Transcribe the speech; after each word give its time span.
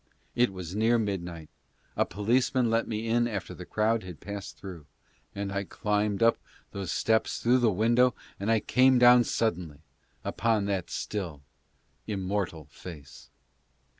It 0.33 0.51
was 0.51 0.75
near 0.75 0.97
midnight— 0.97 1.47
a 1.95 2.07
policeman 2.07 2.71
let 2.71 2.87
me 2.87 3.07
in 3.07 3.27
after 3.27 3.53
the 3.53 3.67
crowd 3.67 4.01
had 4.01 4.19
passed 4.19 4.57
through— 4.57 4.87
and 5.35 5.51
I 5.51 5.63
climbed 5.63 6.23
up 6.23 6.39
those 6.71 6.91
steps 6.91 7.37
through 7.39 7.59
the 7.59 7.69
window 7.71 8.15
and 8.39 8.65
came 8.65 8.97
down 8.97 9.23
suddenly 9.25 9.81
upon 10.23 10.65
that 10.65 10.89
still, 10.89 11.43
immortal 12.07 12.65
face. 12.71 13.29